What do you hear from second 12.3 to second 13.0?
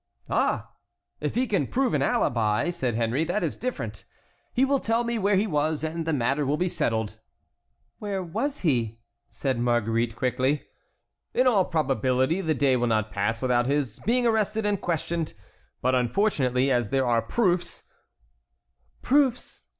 the day will